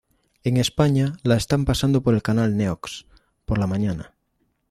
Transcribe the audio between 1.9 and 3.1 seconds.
por el canal Neox,